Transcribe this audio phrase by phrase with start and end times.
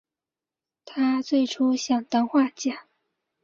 [0.83, 2.85] 他最初想当画家。